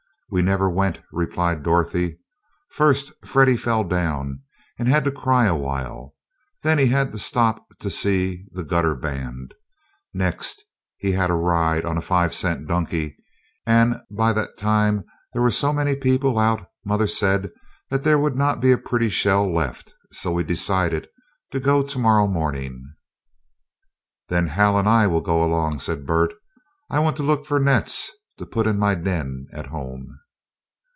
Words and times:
"We 0.33 0.41
never 0.41 0.69
went," 0.69 1.01
replied 1.11 1.61
Dorothy. 1.61 2.17
"First, 2.69 3.11
Freddie 3.27 3.57
fell 3.57 3.83
down 3.83 4.39
and 4.79 4.87
had 4.87 5.03
to 5.03 5.11
cry 5.11 5.45
awhile, 5.45 6.15
then 6.63 6.77
he 6.77 6.85
had 6.87 7.11
to 7.11 7.17
stop 7.17 7.65
to 7.79 7.89
see 7.89 8.45
the 8.53 8.63
gutter 8.63 8.95
band, 8.95 9.53
next 10.13 10.63
he 10.97 11.11
had 11.11 11.29
a 11.29 11.33
ride 11.33 11.83
on 11.83 11.97
the 11.97 12.01
five 12.01 12.33
cent 12.33 12.65
donkey, 12.65 13.17
and 13.65 13.99
by 14.09 14.31
that 14.31 14.57
time 14.57 15.03
there 15.33 15.41
were 15.41 15.51
so 15.51 15.73
many 15.73 15.97
people 15.97 16.39
out, 16.39 16.65
mother 16.85 17.07
said 17.07 17.49
there 17.89 18.17
would 18.17 18.37
not 18.37 18.61
be 18.61 18.71
a 18.71 18.77
pretty 18.77 19.09
shell 19.09 19.53
left, 19.53 19.93
so 20.13 20.31
we 20.31 20.45
decided 20.45 21.09
to 21.51 21.59
go 21.59 21.83
to 21.83 21.99
morrow 21.99 22.25
morning." 22.25 22.81
"Then 24.29 24.47
Hal 24.47 24.77
and 24.79 24.87
I 24.87 25.07
will 25.07 25.19
go 25.19 25.43
along," 25.43 25.79
said 25.79 26.05
Bert. 26.05 26.33
"I 26.89 26.99
want 26.99 27.17
to 27.17 27.23
look 27.23 27.45
for 27.45 27.59
nets, 27.59 28.09
to 28.37 28.45
put 28.45 28.65
in 28.65 28.79
my 28.79 28.95
den 28.95 29.45
at 29.53 29.67
home." 29.67 30.17